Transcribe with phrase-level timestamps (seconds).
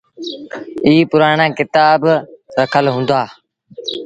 [0.85, 2.15] ائيٚݩ پُرآڻآ ڪتآب با
[2.59, 3.21] رکل هُݩدآ۔